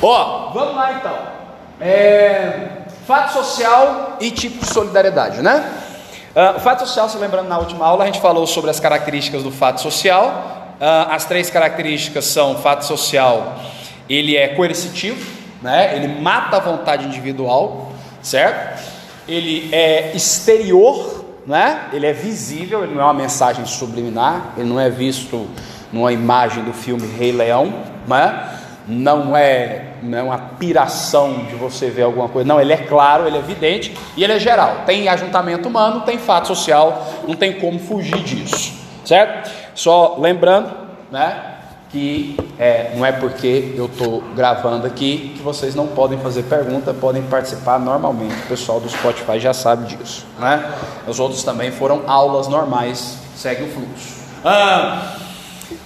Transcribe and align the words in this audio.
Ó, 0.00 0.50
vamos 0.52 0.76
lá 0.76 0.92
então. 0.94 1.16
É, 1.80 2.68
fato 3.06 3.32
social 3.32 4.16
e 4.20 4.30
tipo 4.30 4.64
de 4.64 4.72
solidariedade, 4.72 5.42
né? 5.42 5.64
Uh, 6.34 6.56
o 6.56 6.60
fato 6.60 6.80
social, 6.80 7.08
se 7.08 7.16
lembrando 7.18 7.48
na 7.48 7.58
última 7.58 7.86
aula, 7.86 8.04
a 8.04 8.06
gente 8.06 8.20
falou 8.20 8.46
sobre 8.46 8.70
as 8.70 8.78
características 8.78 9.42
do 9.42 9.50
fato 9.50 9.80
social. 9.80 10.76
Uh, 10.80 11.10
as 11.10 11.24
três 11.24 11.50
características 11.50 12.26
são: 12.26 12.56
fato 12.58 12.84
social, 12.84 13.58
ele 14.08 14.36
é 14.36 14.48
coercitivo, 14.48 15.30
né? 15.60 15.96
ele 15.96 16.20
mata 16.20 16.58
a 16.58 16.60
vontade 16.60 17.06
individual, 17.06 17.92
certo? 18.22 18.80
Ele 19.26 19.68
é 19.74 20.12
exterior, 20.14 21.24
né? 21.46 21.88
ele 21.92 22.06
é 22.06 22.12
visível, 22.12 22.84
ele 22.84 22.94
não 22.94 23.02
é 23.02 23.04
uma 23.04 23.14
mensagem 23.14 23.66
subliminar, 23.66 24.52
ele 24.56 24.68
não 24.68 24.78
é 24.78 24.88
visto 24.88 25.48
numa 25.92 26.12
imagem 26.12 26.62
do 26.62 26.72
filme 26.72 27.06
Rei 27.18 27.32
Leão, 27.32 27.72
né? 28.06 28.57
Não 28.88 29.36
é, 29.36 29.92
não 30.02 30.18
é 30.18 30.22
uma 30.22 30.38
piração 30.38 31.44
de 31.44 31.54
você 31.54 31.90
ver 31.90 32.02
alguma 32.02 32.28
coisa, 32.28 32.48
não, 32.48 32.58
ele 32.58 32.72
é 32.72 32.78
claro, 32.78 33.26
ele 33.26 33.36
é 33.36 33.40
evidente 33.40 33.94
e 34.16 34.24
ele 34.24 34.32
é 34.32 34.38
geral. 34.38 34.84
Tem 34.86 35.08
ajuntamento 35.08 35.68
humano, 35.68 36.00
tem 36.00 36.16
fato 36.16 36.48
social, 36.48 37.06
não 37.26 37.34
tem 37.34 37.52
como 37.60 37.78
fugir 37.78 38.22
disso, 38.22 38.72
certo? 39.04 39.50
Só 39.74 40.16
lembrando, 40.18 40.74
né, 41.12 41.56
que 41.90 42.34
é, 42.58 42.92
não 42.94 43.04
é 43.04 43.12
porque 43.12 43.74
eu 43.76 43.86
estou 43.86 44.22
gravando 44.34 44.86
aqui 44.86 45.34
que 45.36 45.42
vocês 45.42 45.74
não 45.74 45.86
podem 45.86 46.18
fazer 46.18 46.44
pergunta, 46.44 46.94
podem 46.94 47.22
participar 47.22 47.78
normalmente. 47.78 48.34
O 48.44 48.48
pessoal 48.48 48.80
do 48.80 48.88
Spotify 48.88 49.38
já 49.38 49.52
sabe 49.52 49.94
disso, 49.94 50.26
né? 50.38 50.70
Os 51.06 51.18
outros 51.18 51.42
também 51.42 51.70
foram 51.70 52.02
aulas 52.06 52.48
normais, 52.48 53.18
segue 53.36 53.64
o 53.64 53.68
fluxo. 53.68 54.18
Ah, 54.44 55.14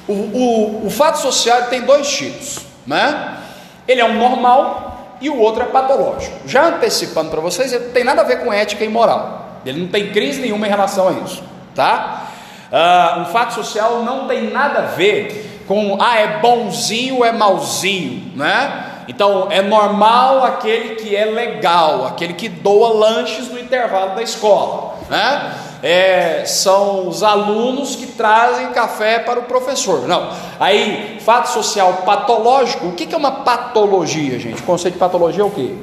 o, 0.09 0.13
o, 0.13 0.87
o 0.87 0.91
fato 0.91 1.19
social 1.19 1.63
tem 1.65 1.83
dois 1.83 2.09
tipos 2.09 2.72
né? 2.87 3.39
Ele 3.87 4.01
é 4.01 4.05
um 4.05 4.15
normal 4.15 5.17
e 5.21 5.31
o 5.31 5.39
outro 5.39 5.63
é 5.63 5.67
patológico. 5.67 6.37
Já 6.47 6.67
antecipando 6.67 7.31
para 7.31 7.41
vocês, 7.41 7.73
ele 7.73 7.87
não 7.87 7.93
tem 7.93 8.05
nada 8.05 8.23
a 8.23 8.25
ver 8.25 8.41
com 8.41 8.53
ética 8.53 8.85
e 8.85 8.89
moral. 8.89 9.61
Ele 9.65 9.81
não 9.81 9.89
tem 9.89 10.11
crise 10.11 10.41
nenhuma 10.41 10.67
em 10.67 10.71
relação 10.71 11.09
a 11.09 11.13
isso, 11.13 11.43
tá? 11.75 12.27
Uh, 12.73 13.21
um 13.21 13.25
fato 13.27 13.55
social 13.55 14.03
não 14.03 14.27
tem 14.27 14.51
nada 14.51 14.81
a 14.81 14.87
ver 14.87 15.63
com 15.69 15.99
ah 16.01 16.19
é 16.19 16.39
bonzinho 16.39 17.25
é 17.25 17.31
malzinho, 17.31 18.33
né? 18.37 19.05
Então 19.07 19.49
é 19.51 19.63
normal 19.63 20.45
aquele 20.45 20.95
que 20.97 21.15
é 21.15 21.25
legal, 21.25 22.07
aquele 22.07 22.33
que 22.33 22.49
doa 22.49 22.89
lanches 22.95 23.49
no 23.49 23.59
intervalo 23.59 24.15
da 24.15 24.23
escola, 24.23 24.95
né? 25.09 25.53
É, 25.83 26.45
são 26.47 27.09
os 27.09 27.23
alunos 27.23 27.97
que 27.97 28.07
trazem 28.07 28.69
café 28.69 29.19
para 29.19 29.41
o 29.41 29.43
professor. 29.43 30.07
Não. 30.07 30.31
Aí, 30.61 31.19
fato 31.21 31.49
social 31.49 32.03
patológico, 32.05 32.87
o 32.87 32.93
que 32.93 33.13
é 33.13 33.19
uma 33.19 33.43
patologia, 33.43 34.39
gente? 34.39 34.63
O 34.63 34.65
conceito 34.65 34.95
de 34.95 35.01
patologia 35.01 35.43
é 35.43 35.47
o 35.47 35.51
quê? 35.51 35.75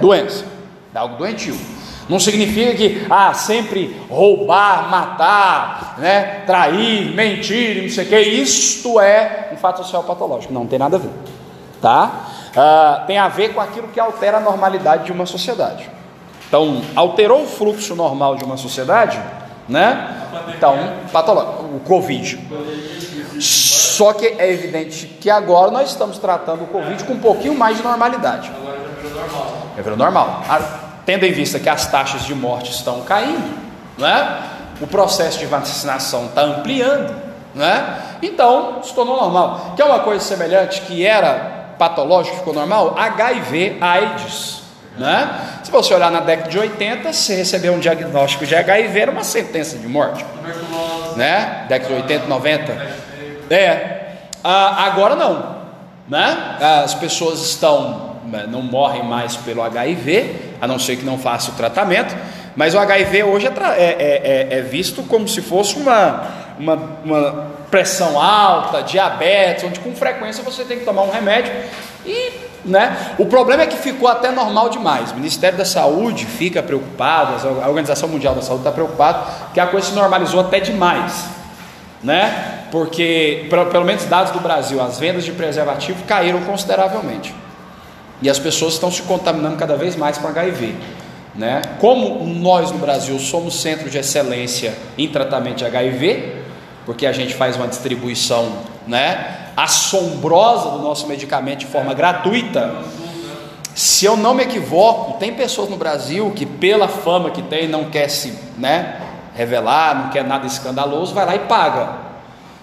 Doença. 0.00 0.44
É 0.92 0.98
algo 0.98 1.16
doentio. 1.16 1.56
Não 2.08 2.18
significa 2.20 2.74
que, 2.74 3.06
ah, 3.10 3.34
sempre 3.34 4.00
roubar, 4.08 4.88
matar, 4.88 5.96
né, 5.98 6.42
trair, 6.46 7.12
mentir, 7.14 7.82
não 7.82 7.90
sei 7.90 8.04
o 8.04 8.08
que, 8.08 8.20
isto 8.20 9.00
é 9.00 9.50
um 9.52 9.56
fato 9.56 9.78
social 9.78 10.04
patológico. 10.04 10.52
Não, 10.52 10.62
não 10.62 10.68
tem 10.68 10.78
nada 10.78 10.96
a 10.96 11.00
ver, 11.00 11.10
tá? 11.82 12.26
Ah, 12.56 13.04
tem 13.06 13.18
a 13.18 13.28
ver 13.28 13.52
com 13.54 13.60
aquilo 13.60 13.88
que 13.88 13.98
altera 13.98 14.36
a 14.36 14.40
normalidade 14.40 15.04
de 15.04 15.12
uma 15.12 15.26
sociedade. 15.26 15.95
Então, 16.48 16.80
alterou 16.94 17.42
o 17.42 17.46
fluxo 17.46 17.94
normal 17.94 18.36
de 18.36 18.44
uma 18.44 18.56
sociedade, 18.56 19.20
né? 19.68 20.28
Então, 20.54 20.76
patológico, 21.12 21.64
o 21.64 21.80
Covid. 21.80 22.38
Só 23.40 24.12
que 24.12 24.26
é 24.26 24.52
evidente 24.52 25.06
que 25.20 25.28
agora 25.28 25.70
nós 25.70 25.90
estamos 25.90 26.18
tratando 26.18 26.64
o 26.64 26.66
Covid 26.66 27.02
com 27.04 27.14
um 27.14 27.18
pouquinho 27.18 27.54
mais 27.54 27.76
de 27.76 27.82
normalidade. 27.82 28.50
Agora 28.56 28.78
já 28.78 29.08
virou 29.08 29.20
normal. 29.20 29.46
Já 29.76 29.82
virou 29.82 29.98
normal. 29.98 30.42
Tendo 31.04 31.24
em 31.24 31.32
vista 31.32 31.58
que 31.58 31.68
as 31.68 31.86
taxas 31.86 32.24
de 32.24 32.34
morte 32.34 32.70
estão 32.70 33.02
caindo, 33.02 33.58
né? 33.98 34.42
O 34.80 34.86
processo 34.86 35.38
de 35.38 35.46
vacinação 35.46 36.26
está 36.26 36.42
ampliando, 36.42 37.14
né? 37.54 38.02
Então, 38.22 38.82
se 38.82 38.94
tornou 38.94 39.16
normal. 39.16 39.72
Que 39.74 39.82
é 39.82 39.84
uma 39.84 40.00
coisa 40.00 40.24
semelhante 40.24 40.82
que 40.82 41.04
era 41.04 41.74
patológico, 41.78 42.36
ficou 42.36 42.54
normal? 42.54 42.94
HIV, 42.96 43.78
AIDS. 43.80 44.65
Né? 44.98 45.60
Se 45.62 45.70
você 45.70 45.92
olhar 45.92 46.10
na 46.10 46.20
década 46.20 46.48
de 46.48 46.58
80, 46.58 47.12
se 47.12 47.34
receber 47.34 47.70
um 47.70 47.78
diagnóstico 47.78 48.46
de 48.46 48.54
HIV 48.54 48.98
era 48.98 49.10
uma 49.10 49.24
sentença 49.24 49.76
de 49.76 49.86
morte. 49.86 50.24
Né? 51.16 51.66
Década 51.68 51.94
de 51.94 52.00
80, 52.02 52.26
90. 52.26 52.72
É. 53.50 54.00
Ah, 54.42 54.86
agora 54.86 55.14
não. 55.14 55.56
Né? 56.08 56.56
As 56.84 56.94
pessoas 56.94 57.40
estão, 57.42 58.16
né, 58.26 58.46
não 58.48 58.62
morrem 58.62 59.02
mais 59.02 59.36
pelo 59.36 59.62
HIV, 59.62 60.54
a 60.60 60.66
não 60.66 60.78
ser 60.78 60.96
que 60.96 61.04
não 61.04 61.18
faça 61.18 61.50
o 61.50 61.54
tratamento. 61.54 62.16
Mas 62.54 62.74
o 62.74 62.78
HIV 62.78 63.24
hoje 63.24 63.46
é, 63.46 63.50
é, 63.50 63.52
é, 63.52 64.56
é, 64.56 64.58
é 64.58 64.62
visto 64.62 65.02
como 65.02 65.28
se 65.28 65.42
fosse 65.42 65.76
uma, 65.76 66.26
uma, 66.58 66.74
uma 67.04 67.46
pressão 67.70 68.18
alta, 68.20 68.82
diabetes, 68.82 69.64
onde 69.64 69.78
com 69.80 69.94
frequência 69.94 70.42
você 70.42 70.64
tem 70.64 70.78
que 70.78 70.84
tomar 70.84 71.02
um 71.02 71.10
remédio 71.10 71.52
e 72.06 72.45
né? 72.64 73.14
O 73.18 73.26
problema 73.26 73.62
é 73.62 73.66
que 73.66 73.76
ficou 73.76 74.08
até 74.08 74.30
normal 74.30 74.68
demais. 74.68 75.12
O 75.12 75.14
Ministério 75.14 75.56
da 75.56 75.64
Saúde 75.64 76.26
fica 76.26 76.62
preocupado, 76.62 77.48
a 77.62 77.68
Organização 77.68 78.08
Mundial 78.08 78.34
da 78.34 78.42
Saúde 78.42 78.62
está 78.62 78.72
preocupada, 78.72 79.24
que 79.54 79.60
a 79.60 79.66
coisa 79.66 79.88
se 79.88 79.94
normalizou 79.94 80.40
até 80.40 80.60
demais, 80.60 81.24
né? 82.02 82.66
Porque, 82.70 83.46
pelo 83.48 83.84
menos 83.84 84.04
dados 84.04 84.32
do 84.32 84.40
Brasil, 84.40 84.82
as 84.82 84.98
vendas 84.98 85.24
de 85.24 85.32
preservativo 85.32 86.02
caíram 86.04 86.42
consideravelmente. 86.42 87.34
E 88.20 88.30
as 88.30 88.38
pessoas 88.38 88.74
estão 88.74 88.90
se 88.90 89.02
contaminando 89.02 89.56
cada 89.56 89.76
vez 89.76 89.94
mais 89.94 90.18
com 90.18 90.26
HIV. 90.26 90.74
Né? 91.34 91.60
Como 91.78 92.24
nós 92.24 92.70
no 92.72 92.78
Brasil 92.78 93.18
somos 93.18 93.60
centro 93.60 93.90
de 93.90 93.98
excelência 93.98 94.74
em 94.96 95.06
tratamento 95.06 95.58
de 95.58 95.64
HIV, 95.66 96.34
porque 96.86 97.06
a 97.06 97.12
gente 97.12 97.34
faz 97.34 97.56
uma 97.56 97.68
distribuição 97.68 98.50
né, 98.86 99.45
assombrosa 99.56 100.70
do 100.70 100.78
nosso 100.78 101.06
medicamento 101.06 101.60
de 101.60 101.66
forma 101.66 101.94
gratuita. 101.94 102.82
Se 103.74 104.04
eu 104.04 104.16
não 104.16 104.34
me 104.34 104.42
equivoco, 104.42 105.18
tem 105.18 105.34
pessoas 105.34 105.68
no 105.68 105.76
Brasil 105.76 106.30
que, 106.34 106.44
pela 106.44 106.88
fama 106.88 107.30
que 107.30 107.42
tem, 107.42 107.66
não 107.68 107.90
quer 107.90 108.08
se 108.08 108.38
né, 108.58 109.00
revelar, 109.34 109.94
não 109.94 110.10
quer 110.10 110.24
nada 110.24 110.46
escandaloso, 110.46 111.14
vai 111.14 111.26
lá 111.26 111.34
e 111.34 111.40
paga. 111.40 112.06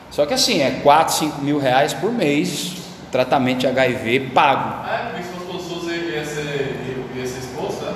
Só 0.09 0.25
que 0.25 0.33
assim, 0.33 0.61
é 0.61 0.79
4, 0.83 1.13
5 1.15 1.41
mil 1.41 1.59
reais 1.59 1.93
por 1.93 2.11
mês, 2.11 2.73
tratamento 3.11 3.59
de 3.59 3.67
HIV 3.67 4.31
pago. 4.33 4.87
É, 4.87 5.09
porque 5.09 5.23
se 5.23 5.69
fosse 5.69 5.87
o 5.87 5.91
ia 5.91 6.25
ser, 6.25 6.99
ia 7.15 7.25
ser 7.25 7.39
exposto, 7.39 7.85
né? 7.85 7.93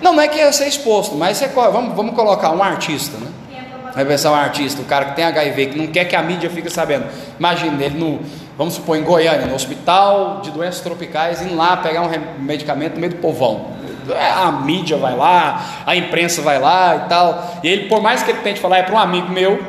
Não, 0.00 0.12
não 0.12 0.22
é 0.22 0.28
que 0.28 0.38
ia 0.38 0.52
ser 0.52 0.66
exposto, 0.66 1.14
mas 1.14 1.42
vamos, 1.54 1.94
vamos 1.94 2.14
colocar 2.14 2.50
um 2.50 2.62
artista, 2.62 3.16
né? 3.18 3.28
Vai 3.94 4.04
pensar 4.04 4.32
um 4.32 4.34
artista, 4.34 4.82
o 4.82 4.84
cara 4.84 5.06
que 5.06 5.16
tem 5.16 5.24
HIV, 5.24 5.66
que 5.66 5.78
não 5.78 5.86
quer 5.86 6.04
que 6.04 6.16
a 6.16 6.22
mídia 6.22 6.50
fique 6.50 6.68
sabendo. 6.68 7.06
Imagina 7.38 7.82
ele 7.82 7.96
no, 7.96 8.20
vamos 8.58 8.74
supor, 8.74 8.96
em 8.96 9.02
Goiânia, 9.02 9.46
no 9.46 9.54
hospital 9.54 10.40
de 10.42 10.50
doenças 10.50 10.80
tropicais, 10.80 11.40
indo 11.42 11.54
lá 11.54 11.76
pegar 11.76 12.02
um 12.02 12.10
medicamento 12.42 12.94
no 12.94 13.00
meio 13.00 13.12
do 13.12 13.18
povão. 13.18 13.72
É, 14.10 14.30
a 14.30 14.52
mídia 14.52 14.96
vai 14.96 15.16
lá, 15.16 15.84
a 15.86 15.96
imprensa 15.96 16.42
vai 16.42 16.58
lá 16.58 17.04
e 17.04 17.08
tal. 17.08 17.60
E 17.62 17.68
ele, 17.68 17.88
por 17.88 18.02
mais 18.02 18.22
que 18.22 18.30
ele 18.30 18.40
tente 18.40 18.60
falar, 18.60 18.78
é 18.78 18.82
para 18.82 18.94
um 18.94 18.98
amigo 18.98 19.30
meu, 19.30 19.62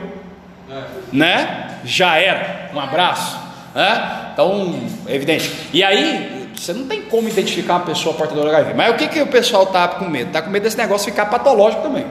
é. 0.70 0.84
né? 1.14 1.68
Já 1.86 2.18
era. 2.18 2.72
Um 2.74 2.80
abraço. 2.80 3.40
Né? 3.74 4.32
Então, 4.34 4.76
é 5.08 5.16
evidente. 5.16 5.70
E 5.72 5.84
aí, 5.84 6.50
você 6.54 6.74
não 6.74 6.88
tem 6.88 7.04
como 7.04 7.30
identificar 7.30 7.76
uma 7.76 7.86
pessoa 7.86 8.16
portadora 8.16 8.50
de 8.50 8.56
HIV. 8.56 8.74
Mas 8.74 8.94
o 8.94 8.98
que, 8.98 9.08
que 9.08 9.22
o 9.22 9.28
pessoal 9.28 9.64
está 9.64 9.88
com 9.88 10.06
medo? 10.06 10.28
Está 10.28 10.42
com 10.42 10.50
medo 10.50 10.64
desse 10.64 10.78
negócio 10.78 11.10
ficar 11.10 11.28
patológico 11.28 11.84
também. 11.84 12.06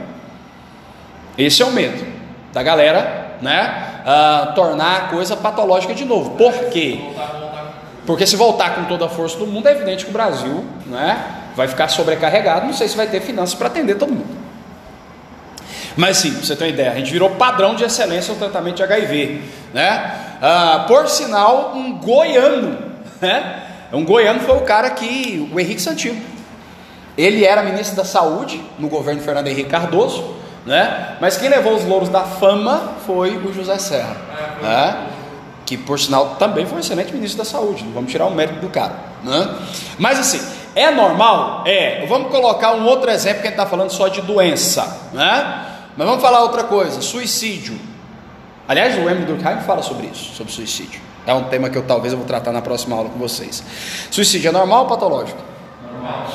Esse 1.36 1.62
é 1.62 1.64
o 1.64 1.72
medo 1.72 2.04
da 2.52 2.62
galera, 2.62 3.36
né? 3.42 3.90
Uh, 4.04 4.54
tornar 4.54 4.96
a 4.96 5.00
coisa 5.08 5.36
patológica 5.36 5.94
de 5.94 6.04
novo. 6.04 6.30
Por 6.30 6.52
quê? 6.70 7.00
Porque 8.06 8.26
se 8.26 8.36
voltar 8.36 8.74
com 8.74 8.84
toda 8.84 9.06
a 9.06 9.08
força 9.08 9.38
do 9.38 9.46
mundo, 9.46 9.66
é 9.66 9.72
evidente 9.72 10.04
que 10.04 10.10
o 10.10 10.12
Brasil 10.12 10.64
né, 10.86 11.24
vai 11.56 11.66
ficar 11.66 11.88
sobrecarregado. 11.88 12.66
Não 12.66 12.74
sei 12.74 12.86
se 12.86 12.96
vai 12.96 13.06
ter 13.06 13.20
finanças 13.20 13.54
para 13.54 13.68
atender 13.68 13.96
todo 13.96 14.12
mundo. 14.12 14.44
Mas 15.96 16.18
sim, 16.18 16.30
você 16.32 16.54
ter 16.54 16.64
uma 16.64 16.70
ideia, 16.70 16.92
a 16.92 16.94
gente 16.96 17.10
virou 17.10 17.30
padrão 17.30 17.74
de 17.74 17.84
excelência 17.84 18.32
no 18.34 18.38
tratamento 18.38 18.76
de 18.76 18.82
HIV. 18.82 19.42
Né? 19.72 20.14
Ah, 20.42 20.84
por 20.86 21.08
sinal, 21.08 21.72
um 21.74 21.98
goiano, 21.98 22.78
né? 23.20 23.62
Um 23.92 24.04
goiano 24.04 24.40
foi 24.40 24.56
o 24.56 24.62
cara 24.62 24.90
que, 24.90 25.48
o 25.52 25.58
Henrique 25.58 25.80
Santillo. 25.80 26.20
Ele 27.16 27.44
era 27.44 27.62
ministro 27.62 27.96
da 27.96 28.04
Saúde 28.04 28.60
no 28.76 28.88
governo 28.88 29.22
Fernando 29.22 29.46
Henrique 29.46 29.70
Cardoso 29.70 30.34
né? 30.66 31.16
Mas 31.20 31.36
quem 31.36 31.48
levou 31.48 31.74
os 31.74 31.84
louros 31.84 32.08
da 32.08 32.22
fama 32.22 32.94
foi 33.06 33.36
o 33.36 33.52
José 33.52 33.78
Serra, 33.78 34.16
né? 34.62 35.06
que 35.66 35.76
por 35.76 35.98
sinal 35.98 36.36
também 36.38 36.66
foi 36.66 36.76
um 36.76 36.80
excelente 36.80 37.12
ministro 37.12 37.38
da 37.38 37.44
saúde, 37.44 37.84
não 37.84 37.92
vamos 37.92 38.10
tirar 38.10 38.26
o 38.26 38.30
mérito 38.30 38.60
do 38.60 38.68
cara. 38.68 38.94
Né? 39.22 39.56
Mas 39.98 40.18
assim, 40.18 40.40
é 40.74 40.90
normal? 40.90 41.62
É. 41.66 42.04
Vamos 42.06 42.30
colocar 42.30 42.74
um 42.74 42.84
outro 42.86 43.10
exemplo 43.10 43.40
que 43.40 43.48
a 43.48 43.50
gente 43.50 43.58
está 43.58 43.66
falando 43.66 43.90
só 43.90 44.08
de 44.08 44.20
doença. 44.20 45.10
Né? 45.12 45.66
Mas 45.96 46.06
vamos 46.06 46.22
falar 46.22 46.42
outra 46.42 46.64
coisa: 46.64 47.00
suicídio. 47.00 47.78
Aliás, 48.66 48.96
o 48.96 49.08
Emily 49.08 49.26
Durkheim 49.26 49.60
fala 49.60 49.82
sobre 49.82 50.06
isso, 50.06 50.34
sobre 50.34 50.52
suicídio. 50.52 51.00
É 51.26 51.32
um 51.32 51.44
tema 51.44 51.70
que 51.70 51.76
eu 51.76 51.82
talvez 51.82 52.12
eu 52.12 52.18
vou 52.18 52.26
tratar 52.26 52.52
na 52.52 52.60
próxima 52.60 52.96
aula 52.96 53.08
com 53.08 53.18
vocês. 53.18 53.62
Suicídio 54.10 54.48
é 54.48 54.52
normal 54.52 54.82
ou 54.82 54.88
patológico? 54.88 55.40
Normal. 55.90 56.26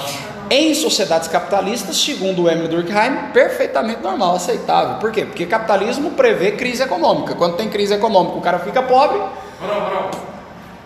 Em 0.49 0.73
sociedades 0.73 1.27
capitalistas, 1.27 1.95
segundo 1.97 2.43
o 2.43 2.49
Emily 2.49 2.67
Durkheim, 2.67 3.31
perfeitamente 3.33 4.01
normal, 4.01 4.35
aceitável. 4.35 4.95
Por 4.95 5.11
quê? 5.11 5.23
Porque 5.25 5.45
capitalismo 5.45 6.11
prevê 6.11 6.53
crise 6.53 6.81
econômica. 6.81 7.35
Quando 7.35 7.55
tem 7.55 7.69
crise 7.69 7.93
econômica, 7.93 8.35
o 8.37 8.41
cara 8.41 8.57
fica 8.59 8.81
pobre. 8.81 9.19
Bro, 9.19 9.81
bro. 9.81 10.09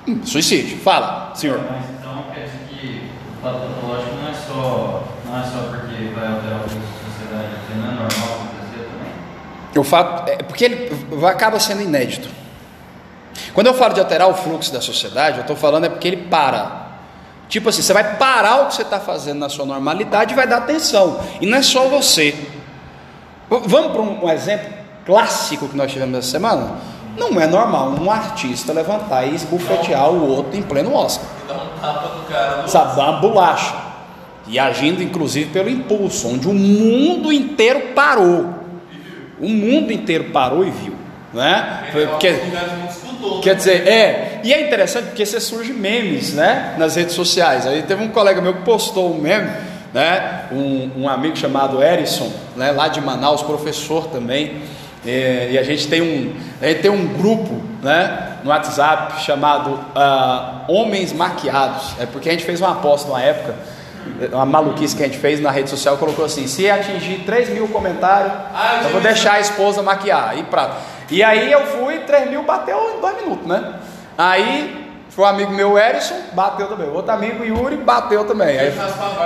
hum, 0.09 0.19
suicídio. 0.25 0.77
Fala, 0.79 1.31
senhor. 1.33 1.59
Mas 1.71 1.85
então 1.97 2.25
quer 2.33 2.41
dizer 2.41 2.59
que 2.69 3.09
o 3.39 3.41
fato 3.41 3.59
patológico 3.59 4.15
não 4.21 4.29
é 4.29 4.33
só, 4.33 5.03
não 5.25 5.39
é 5.39 5.43
só 5.43 5.59
porque 5.69 6.03
vai 6.13 6.27
alterar 6.27 6.57
o 6.65 6.69
fluxo 6.69 6.87
da 6.99 7.11
sociedade, 7.11 7.55
porque 7.61 7.73
não 7.79 7.85
é 7.85 7.91
normal 7.91 8.35
acontecer 8.35 8.89
também. 8.89 9.81
O 9.81 9.83
fato 9.85 10.29
é 10.29 10.35
porque 10.43 10.65
ele 10.65 10.95
vai- 11.11 11.31
acaba 11.33 11.57
sendo 11.59 11.81
inédito. 11.81 12.27
Quando 13.53 13.67
eu 13.67 13.73
falo 13.73 13.93
de 13.93 14.01
alterar 14.01 14.27
o 14.27 14.33
fluxo 14.33 14.73
da 14.73 14.81
sociedade, 14.81 15.37
eu 15.37 15.41
estou 15.41 15.55
falando 15.55 15.85
é 15.85 15.89
porque 15.89 16.07
ele 16.09 16.17
para. 16.17 16.82
Tipo 17.53 17.69
assim, 17.69 17.83
você 17.83 17.93
vai 17.93 18.15
parar 18.17 18.63
o 18.63 18.65
que 18.65 18.73
você 18.73 18.81
está 18.81 18.99
fazendo 18.99 19.37
na 19.37 19.47
sua 19.47 19.63
normalidade 19.63 20.33
e 20.33 20.35
vai 20.35 20.47
dar 20.47 20.57
atenção. 20.57 21.19
E 21.39 21.45
não 21.45 21.59
é 21.59 21.61
só 21.61 21.87
você. 21.87 22.33
Vamos 23.47 23.91
para 23.91 24.01
um, 24.01 24.27
exemplo 24.27 24.73
clássico 25.05 25.67
que 25.69 25.77
nós 25.77 25.91
tivemos 25.91 26.17
essa 26.17 26.31
semana? 26.31 26.77
Não 27.15 27.39
é 27.39 27.45
normal 27.45 27.89
um 27.89 28.09
artista 28.09 28.73
levantar 28.73 29.27
e 29.27 29.35
esbufetear 29.35 30.09
o 30.09 30.27
outro 30.31 30.57
em 30.57 30.63
pleno 30.63 30.95
Oscar. 30.95 31.27
E 31.43 31.47
dá 31.47 31.53
um 31.53 31.79
tapa 31.79 32.07
do 32.07 32.23
cara 32.23 32.67
Sabe, 32.67 32.95
dá 32.95 33.11
uma 33.11 33.19
bolacha. 33.19 33.75
E 34.47 34.57
agindo 34.57 35.03
inclusive 35.03 35.51
pelo 35.51 35.69
impulso, 35.69 36.29
onde 36.29 36.47
o 36.47 36.53
mundo 36.55 37.31
inteiro 37.31 37.93
parou. 37.93 38.49
O 39.39 39.47
mundo 39.47 39.93
inteiro 39.93 40.31
parou 40.31 40.65
e 40.65 40.71
viu. 40.71 40.95
Né? 41.31 41.83
Porque- 41.91 42.33
Disputou. 43.23 43.41
Quer 43.41 43.55
dizer, 43.55 43.87
é, 43.87 44.41
e 44.43 44.53
é 44.53 44.61
interessante 44.67 45.05
porque 45.05 45.25
você 45.25 45.39
surge 45.39 45.71
memes, 45.73 46.33
né, 46.33 46.75
nas 46.77 46.95
redes 46.95 47.15
sociais. 47.15 47.65
Aí 47.65 47.81
teve 47.83 48.03
um 48.03 48.09
colega 48.09 48.41
meu 48.41 48.53
que 48.53 48.61
postou 48.63 49.13
um 49.13 49.19
meme, 49.19 49.49
né, 49.93 50.45
um, 50.51 51.03
um 51.03 51.09
amigo 51.09 51.37
chamado 51.37 51.81
Erison, 51.81 52.31
né, 52.55 52.71
lá 52.71 52.87
de 52.87 52.99
Manaus, 52.99 53.41
professor 53.41 54.07
também. 54.07 54.61
É, 55.05 55.49
e 55.51 55.57
a 55.57 55.63
gente 55.63 55.87
tem 55.87 56.01
um, 56.01 56.33
a 56.61 56.67
gente 56.67 56.81
tem 56.81 56.91
um 56.91 57.07
grupo, 57.07 57.61
né, 57.81 58.37
no 58.43 58.49
WhatsApp 58.49 59.21
chamado 59.21 59.79
ah, 59.95 60.63
Homens 60.67 61.11
Maquiados. 61.11 61.95
É 61.99 62.05
porque 62.05 62.29
a 62.29 62.31
gente 62.31 62.45
fez 62.45 62.61
uma 62.61 62.71
aposta 62.71 63.09
numa 63.09 63.21
época, 63.21 63.55
uma 64.31 64.45
maluquice 64.45 64.95
que 64.95 65.03
a 65.03 65.05
gente 65.05 65.17
fez 65.17 65.41
na 65.41 65.51
rede 65.51 65.69
social, 65.69 65.97
colocou 65.97 66.23
assim: 66.23 66.47
se 66.47 66.69
atingir 66.69 67.23
3 67.25 67.49
mil 67.49 67.67
comentários, 67.67 68.31
Ah, 68.53 68.79
eu 68.79 68.83
eu 68.85 68.89
vou 68.91 69.01
deixar 69.01 69.33
a 69.33 69.39
esposa 69.41 69.81
maquiar. 69.81 70.37
E 70.37 70.43
prato. 70.43 70.75
E 71.09 71.23
aí 71.23 71.51
eu 71.51 71.65
fui, 71.67 71.99
3 71.99 72.29
mil 72.29 72.43
bateu 72.43 72.97
em 72.97 73.01
dois 73.01 73.15
minutos, 73.17 73.47
né? 73.47 73.75
Aí 74.17 74.83
foi 75.09 75.25
um 75.25 75.27
amigo 75.27 75.51
meu, 75.51 75.77
Erison, 75.77 76.15
bateu 76.33 76.67
também. 76.67 76.89
Outro 76.89 77.11
amigo, 77.11 77.43
Yuri, 77.43 77.77
bateu 77.77 78.25
também. 78.25 78.57
Aí, 78.57 78.73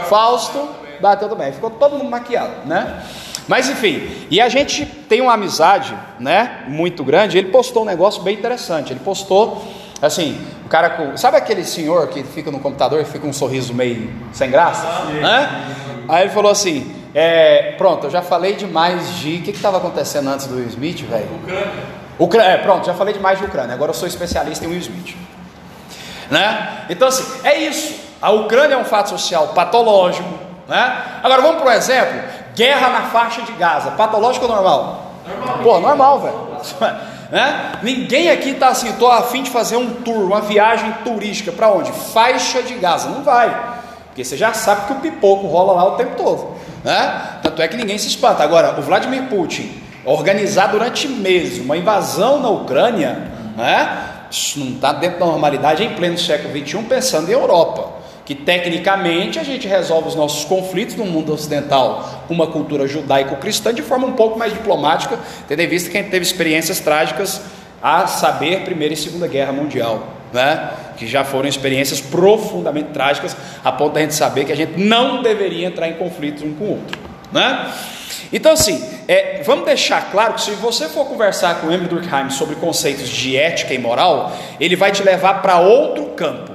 Fausto, 0.09 0.69
bateu 0.99 1.29
também. 1.29 1.51
Ficou 1.53 1.69
todo 1.69 1.97
mundo 1.97 2.09
maquiado, 2.09 2.65
né? 2.65 3.01
Mas 3.47 3.69
enfim, 3.69 4.09
e 4.29 4.41
a 4.41 4.49
gente 4.49 4.85
tem 4.85 5.21
uma 5.21 5.33
amizade, 5.33 5.95
né? 6.19 6.63
Muito 6.67 7.03
grande. 7.03 7.37
Ele 7.37 7.49
postou 7.49 7.83
um 7.83 7.85
negócio 7.85 8.21
bem 8.21 8.35
interessante. 8.35 8.91
Ele 8.91 8.99
postou, 8.99 9.65
assim, 10.01 10.45
o 10.65 10.67
cara 10.69 10.89
com. 10.89 11.15
Sabe 11.15 11.37
aquele 11.37 11.63
senhor 11.63 12.09
que 12.09 12.23
fica 12.23 12.51
no 12.51 12.59
computador 12.59 12.99
e 12.99 13.05
fica 13.05 13.25
um 13.25 13.31
sorriso 13.31 13.73
meio 13.73 14.13
sem 14.33 14.51
graça? 14.51 14.85
Né? 15.05 15.49
Aí 16.09 16.23
ele 16.23 16.31
falou 16.31 16.51
assim: 16.51 16.93
é, 17.13 17.75
pronto, 17.77 18.05
eu 18.05 18.09
já 18.09 18.21
falei 18.21 18.53
demais 18.53 19.15
de. 19.15 19.37
O 19.37 19.41
que 19.43 19.51
estava 19.51 19.77
acontecendo 19.77 20.29
antes 20.29 20.47
do 20.47 20.55
Will 20.55 20.67
Smith, 20.67 21.01
velho? 21.01 21.29
Ucrânia. 21.43 21.83
Ucra... 22.19 22.43
É, 22.43 22.57
pronto, 22.57 22.85
já 22.85 22.93
falei 22.93 23.13
demais 23.13 23.39
de 23.39 23.45
Ucrânia, 23.45 23.73
agora 23.73 23.91
eu 23.91 23.95
sou 23.95 24.07
especialista 24.07 24.65
em 24.65 24.69
Will 24.69 24.79
Smith. 24.79 25.15
Né? 26.29 26.85
Então, 26.89 27.07
assim, 27.07 27.25
é 27.43 27.57
isso. 27.57 27.95
A 28.21 28.31
Ucrânia 28.31 28.75
é 28.75 28.77
um 28.77 28.85
fato 28.85 29.09
social 29.09 29.49
patológico. 29.49 30.29
Né? 30.67 31.03
Agora 31.23 31.41
vamos 31.41 31.61
para 31.61 31.69
um 31.69 31.73
exemplo: 31.73 32.21
guerra 32.55 32.89
na 32.89 33.01
faixa 33.03 33.41
de 33.43 33.51
Gaza, 33.53 33.91
patológico 33.91 34.45
ou 34.45 34.51
normal? 34.51 35.13
Normal. 35.27 35.59
Pô, 35.63 35.79
normal, 35.79 36.19
velho. 36.19 37.07
Né? 37.29 37.73
Ninguém 37.83 38.29
aqui 38.29 38.51
está 38.51 38.69
assim, 38.69 38.87
estou 38.87 39.11
a 39.11 39.21
fim 39.23 39.43
de 39.43 39.49
fazer 39.49 39.75
um 39.75 39.95
tour, 39.95 40.23
uma 40.23 40.39
viagem 40.39 40.89
turística 41.03 41.51
para 41.51 41.69
onde? 41.69 41.91
Faixa 41.91 42.63
de 42.63 42.75
Gaza. 42.75 43.09
Não 43.09 43.21
vai, 43.21 43.53
porque 44.05 44.23
você 44.23 44.37
já 44.37 44.53
sabe 44.53 44.87
que 44.87 44.93
o 44.93 44.95
pipoco 44.95 45.45
rola 45.45 45.73
lá 45.73 45.85
o 45.85 45.91
tempo 45.97 46.15
todo. 46.15 46.55
Né? 46.83 47.39
Tanto 47.43 47.61
é 47.61 47.67
que 47.67 47.77
ninguém 47.77 47.97
se 47.97 48.07
espanta. 48.07 48.43
Agora, 48.43 48.79
o 48.79 48.81
Vladimir 48.81 49.23
Putin 49.23 49.71
organizar 50.05 50.67
durante 50.67 51.07
meses 51.07 51.59
uma 51.59 51.75
invasão 51.75 52.41
na 52.41 52.49
Ucrânia, 52.49 53.29
né? 53.57 54.03
Isso 54.31 54.59
não 54.59 54.73
está 54.73 54.93
dentro 54.93 55.19
da 55.19 55.25
normalidade 55.25 55.83
em 55.83 55.95
pleno 55.95 56.17
século 56.17 56.53
XXI, 56.53 56.83
pensando 56.83 57.29
em 57.29 57.33
Europa 57.33 57.97
que 58.27 58.35
tecnicamente 58.35 59.39
a 59.39 59.43
gente 59.43 59.69
resolve 59.69 60.09
os 60.09 60.15
nossos 60.15 60.43
conflitos 60.43 60.97
no 60.97 61.05
mundo 61.05 61.31
ocidental 61.31 62.25
com 62.27 62.33
uma 62.33 62.47
cultura 62.47 62.85
judaico-cristã 62.85 63.73
de 63.73 63.81
forma 63.81 64.05
um 64.05 64.11
pouco 64.11 64.37
mais 64.37 64.51
diplomática, 64.51 65.17
tendo 65.47 65.61
em 65.61 65.67
vista 65.67 65.89
que 65.89 65.97
a 65.97 66.01
gente 66.01 66.11
teve 66.11 66.25
experiências 66.25 66.81
trágicas 66.81 67.41
a 67.81 68.05
saber 68.05 68.65
Primeira 68.65 68.93
e 68.93 68.97
Segunda 68.97 69.29
Guerra 69.29 69.53
Mundial, 69.53 70.16
né? 70.33 70.71
que 70.97 71.07
já 71.07 71.23
foram 71.23 71.47
experiências 71.47 72.01
profundamente 72.01 72.89
trágicas, 72.89 73.35
a 73.63 73.71
ponto 73.71 73.93
da 73.93 74.01
gente 74.01 74.15
saber 74.15 74.45
que 74.45 74.51
a 74.51 74.55
gente 74.55 74.79
não 74.79 75.21
deveria 75.21 75.67
entrar 75.67 75.87
em 75.87 75.93
conflitos 75.93 76.43
um 76.43 76.53
com 76.53 76.65
o 76.65 76.69
outro. 76.71 76.99
Né? 77.31 77.71
Então, 78.31 78.51
assim, 78.51 78.83
é, 79.07 79.41
vamos 79.43 79.65
deixar 79.65 80.11
claro 80.11 80.33
que 80.33 80.41
se 80.41 80.51
você 80.51 80.89
for 80.89 81.05
conversar 81.05 81.61
com 81.61 81.71
Emily 81.71 81.87
Durkheim 81.87 82.29
sobre 82.29 82.55
conceitos 82.55 83.07
de 83.07 83.37
ética 83.37 83.73
e 83.73 83.77
moral, 83.77 84.35
ele 84.59 84.75
vai 84.75 84.91
te 84.91 85.03
levar 85.03 85.41
para 85.41 85.59
outro 85.59 86.05
campo. 86.07 86.51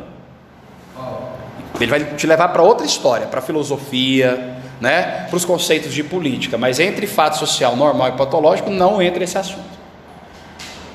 Ele 1.81 1.91
vai 1.91 2.05
te 2.05 2.27
levar 2.27 2.49
para 2.49 2.63
outra 2.63 2.87
história, 2.87 3.27
para 3.27 3.41
a 3.41 3.43
filosofia, 3.43 4.57
né? 4.81 5.27
para 5.29 5.37
os 5.37 5.45
conceitos 5.45 5.93
de 5.95 6.03
política. 6.03 6.59
Mas 6.59 6.79
entre 6.79 7.07
fato 7.07 7.39
social 7.39 7.75
normal 7.77 8.09
e 8.09 8.13
patológico, 8.13 8.71
não 8.71 9.01
entra 9.01 9.25
esse 9.25 9.39
assunto. 9.39 9.83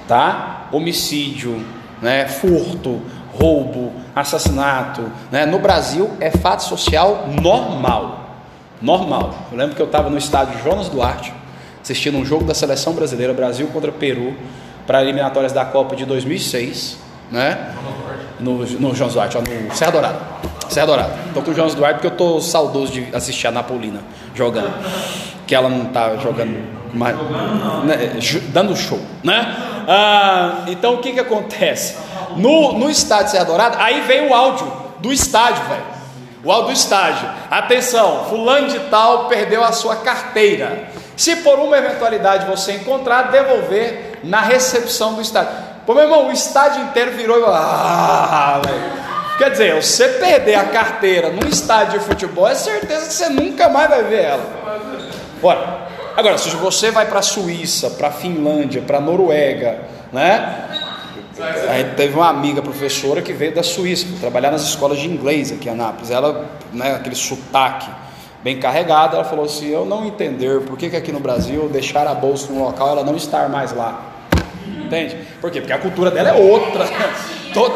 Tá? 0.08 0.68
Homicídio, 0.72 1.66
né? 2.02 2.28
furto, 2.28 3.02
roubo, 3.34 3.92
assassinato. 4.16 5.12
Né? 5.32 5.46
No 5.46 5.60
Brasil 5.60 6.12
é 6.20 6.32
fato 6.32 6.64
social 6.64 7.28
normal. 7.42 8.26
Normal. 8.82 9.34
Eu 9.52 9.58
lembro 9.58 9.76
que 9.76 9.82
eu 9.82 9.86
estava 9.86 10.10
no 10.10 10.18
estádio 10.18 10.60
Jonas 10.64 10.90
Duarte, 10.90 11.34
assistindo 11.82 12.18
um 12.18 12.26
jogo 12.26 12.44
da 12.44 12.54
seleção 12.54 12.94
brasileira, 12.94 13.34
Brasil 13.34 13.68
contra 13.68 13.92
Peru, 13.92 14.36
para 14.86 15.02
eliminatórias 15.02 15.52
da 15.52 15.66
Copa 15.66 15.96
de 15.96 16.06
2006, 16.06 16.98
né? 17.32 17.74
No, 18.40 18.60
no 18.60 18.96
Jonas 18.96 19.14
Duarte, 19.14 19.38
ó, 19.38 19.42
no 19.42 19.76
Serra 19.76 19.92
Dourada. 19.92 20.20
Serra 20.70 20.86
Dourada. 20.86 21.14
Estou 21.28 21.44
com 21.44 21.52
o 21.52 21.54
Jonas 21.54 21.76
Duarte 21.76 21.96
porque 21.96 22.08
eu 22.08 22.12
estou 22.12 22.42
saudoso 22.42 22.92
de 22.92 23.08
assistir 23.16 23.48
a 23.48 23.52
Napolina 23.52 24.00
jogando. 24.36 24.72
Que 25.46 25.56
ela 25.56 25.70
não 25.70 25.84
está 25.84 26.18
jogando 26.18 26.58
mais. 26.94 27.16
né, 27.86 28.20
dando 28.50 28.76
show, 28.76 29.00
né? 29.24 29.56
Ah, 29.88 30.66
então 30.68 30.96
o 30.96 30.98
que 30.98 31.14
que 31.14 31.20
acontece? 31.20 31.96
No, 32.36 32.74
no 32.74 32.90
estádio 32.90 33.32
Serra 33.32 33.46
Dourada, 33.46 33.78
aí 33.80 34.02
vem 34.02 34.28
o 34.28 34.34
áudio 34.34 34.70
do 35.00 35.14
estádio, 35.14 35.64
velho. 35.64 35.98
O 36.44 36.52
áudio 36.52 36.68
do 36.68 36.74
estádio. 36.74 37.30
Atenção, 37.50 38.26
fulano 38.26 38.68
de 38.68 38.80
tal 38.82 39.30
perdeu 39.30 39.64
a 39.64 39.72
sua 39.72 39.96
carteira. 39.98 40.90
Se 41.16 41.38
por 41.38 41.58
uma 41.60 41.78
eventualidade 41.78 42.46
você 42.46 42.74
encontrar, 42.74 43.32
devolver 43.32 44.20
na 44.24 44.42
recepção 44.42 45.14
do 45.14 45.22
estádio. 45.22 45.52
Pô, 45.86 45.94
meu 45.94 46.04
irmão, 46.04 46.28
o 46.28 46.32
estádio 46.32 46.84
inteiro 46.84 47.12
virou 47.12 47.46
ah, 47.48 48.62
velho. 48.64 49.08
Quer 49.38 49.52
dizer, 49.52 49.82
você 49.82 50.08
perder 50.10 50.56
a 50.56 50.66
carteira 50.66 51.30
num 51.30 51.48
estádio 51.48 52.00
de 52.00 52.06
futebol, 52.06 52.48
é 52.48 52.56
certeza 52.56 53.08
que 53.08 53.14
você 53.14 53.30
nunca 53.30 53.70
mais 53.70 53.90
vai 53.90 54.04
ver 54.04 54.24
ela. 54.26 54.44
Bora. 55.42 55.88
Agora, 56.18 56.36
se 56.40 56.50
você 56.56 56.90
vai 56.90 57.06
para 57.06 57.20
a 57.20 57.22
Suíça, 57.22 57.92
para 57.92 58.08
a 58.08 58.12
Finlândia, 58.12 58.82
para 58.82 58.98
a 58.98 59.00
Noruega, 59.00 59.82
né? 60.12 60.68
Aí 61.70 61.84
teve 61.96 62.16
uma 62.16 62.28
amiga 62.28 62.60
professora 62.60 63.22
que 63.22 63.32
veio 63.32 63.54
da 63.54 63.62
Suíça, 63.62 64.08
trabalhar 64.20 64.50
nas 64.50 64.64
escolas 64.64 64.98
de 64.98 65.08
inglês 65.08 65.52
aqui 65.52 65.70
em 65.70 65.74
Anápolis. 65.74 66.10
Ela, 66.10 66.50
né, 66.74 66.96
aquele 66.96 67.14
sotaque 67.14 67.88
bem 68.44 68.60
carregado, 68.60 69.16
ela 69.16 69.26
falou 69.26 69.46
assim: 69.46 69.68
Eu 69.68 69.86
não 69.86 70.08
entender 70.08 70.62
por 70.62 70.76
que, 70.76 70.90
que 70.90 70.96
aqui 70.96 71.12
no 71.12 71.20
Brasil 71.20 71.70
deixar 71.70 72.08
a 72.08 72.16
bolsa 72.16 72.52
no 72.52 72.64
local 72.64 72.90
ela 72.90 73.04
não 73.04 73.16
estar 73.16 73.48
mais 73.48 73.72
lá. 73.72 74.02
Entende? 74.66 75.18
Por 75.40 75.52
quê? 75.52 75.62
Porque 75.62 75.74
a 75.74 75.78
cultura 75.78 76.10
dela 76.10 76.30
é 76.30 76.34
outra. 76.34 76.84
Toda, 77.54 77.76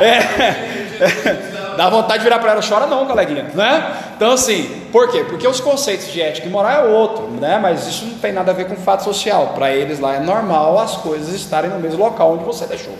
é, 0.00 1.53
dá 1.76 1.88
vontade 1.88 2.18
de 2.18 2.24
virar 2.24 2.38
para 2.38 2.52
ela, 2.52 2.60
chora 2.66 2.86
não, 2.86 3.06
coleguinha, 3.06 3.50
né? 3.54 3.92
Então 4.16 4.32
assim, 4.32 4.82
por 4.90 5.10
quê? 5.10 5.24
Porque 5.24 5.46
os 5.46 5.60
conceitos 5.60 6.12
de 6.12 6.20
ética 6.20 6.46
e 6.46 6.50
moral 6.50 6.70
é 6.70 6.88
outro, 6.88 7.28
né? 7.28 7.58
Mas 7.60 7.86
isso 7.86 8.04
não 8.06 8.14
tem 8.14 8.32
nada 8.32 8.50
a 8.50 8.54
ver 8.54 8.66
com 8.66 8.76
fato 8.76 9.04
social. 9.04 9.52
Para 9.54 9.70
eles 9.72 10.00
lá 10.00 10.14
é 10.14 10.20
normal 10.20 10.78
as 10.78 10.96
coisas 10.96 11.34
estarem 11.34 11.70
no 11.70 11.78
mesmo 11.78 12.02
local 12.02 12.34
onde 12.34 12.44
você 12.44 12.66
deixou. 12.66 12.94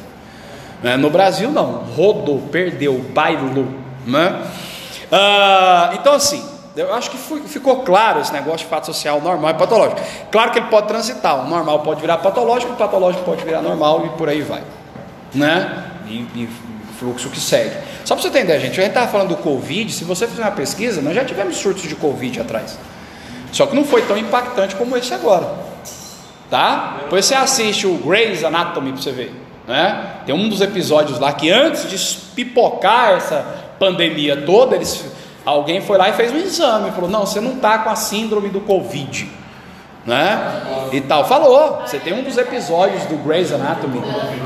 Né? 0.82 0.96
No 0.96 1.08
Brasil 1.08 1.50
não, 1.50 1.84
rodou, 1.96 2.42
perdeu, 2.52 2.98
bailou, 3.14 3.66
né? 4.06 4.42
Ah, 5.10 5.90
então 5.94 6.14
assim, 6.14 6.44
eu 6.76 6.92
acho 6.92 7.10
que 7.10 7.16
ficou 7.16 7.76
claro 7.82 8.20
esse 8.20 8.32
negócio 8.32 8.58
de 8.58 8.66
fato 8.66 8.86
social 8.86 9.20
normal 9.20 9.52
e 9.52 9.54
patológico. 9.54 10.00
Claro 10.30 10.50
que 10.50 10.58
ele 10.58 10.66
pode 10.66 10.88
transitar, 10.88 11.40
o 11.40 11.48
normal 11.48 11.80
pode 11.80 12.00
virar 12.00 12.18
patológico, 12.18 12.72
o 12.72 12.76
patológico 12.76 13.24
pode 13.24 13.44
virar 13.44 13.62
normal 13.62 14.04
e 14.06 14.08
por 14.10 14.28
aí 14.28 14.42
vai. 14.42 14.62
né? 15.32 15.84
E, 16.06 16.16
e 16.34 16.48
fluxo 16.98 17.28
que 17.28 17.40
segue. 17.40 17.76
Só 18.04 18.14
para 18.14 18.22
você 18.22 18.28
entender, 18.28 18.60
gente, 18.60 18.80
a 18.80 18.82
gente 18.82 18.88
estava 18.88 19.10
falando 19.10 19.28
do 19.30 19.36
Covid, 19.36 19.92
se 19.92 20.04
você 20.04 20.26
fizer 20.26 20.42
uma 20.42 20.50
pesquisa, 20.50 21.00
nós 21.00 21.14
já 21.14 21.24
tivemos 21.24 21.56
surtos 21.56 21.84
de 21.84 21.94
Covid 21.94 22.40
atrás. 22.40 22.78
Só 23.52 23.66
que 23.66 23.74
não 23.74 23.84
foi 23.84 24.02
tão 24.02 24.16
impactante 24.16 24.74
como 24.76 24.96
esse 24.96 25.12
agora. 25.14 25.48
Tá? 26.50 26.98
Depois 27.02 27.24
você 27.24 27.34
assiste 27.34 27.86
o 27.86 27.94
Grey's 27.98 28.44
Anatomy 28.44 28.92
para 28.92 29.02
você 29.02 29.12
ver. 29.12 29.34
Né? 29.66 30.20
Tem 30.26 30.34
um 30.34 30.48
dos 30.48 30.60
episódios 30.60 31.18
lá 31.18 31.32
que 31.32 31.50
antes 31.50 31.88
de 31.88 32.20
pipocar 32.34 33.12
essa 33.12 33.44
pandemia 33.78 34.42
toda, 34.42 34.76
eles, 34.76 35.04
alguém 35.44 35.80
foi 35.80 35.96
lá 35.96 36.10
e 36.10 36.12
fez 36.12 36.32
um 36.32 36.36
exame, 36.36 36.90
falou: 36.90 37.08
não, 37.08 37.20
você 37.20 37.40
não 37.40 37.54
está 37.54 37.78
com 37.78 37.90
a 37.90 37.96
síndrome 37.96 38.48
do 38.48 38.60
Covid 38.60 39.43
né? 40.06 40.88
E 40.92 41.00
tal. 41.00 41.24
Falou. 41.24 41.82
Você 41.84 41.98
tem 41.98 42.12
um 42.12 42.22
dos 42.22 42.36
episódios 42.36 43.04
do 43.06 43.16
Grey's 43.16 43.52
Anatomy, 43.52 44.00